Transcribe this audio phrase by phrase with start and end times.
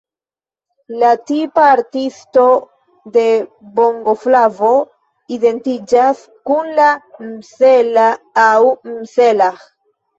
[1.01, 2.45] La tipa artisto
[3.19, 3.27] de
[3.77, 4.73] bongoflavo
[5.39, 6.91] identiĝas kun la
[7.31, 8.11] "msela"
[8.51, 8.55] aŭ
[9.01, 9.67] "mselah".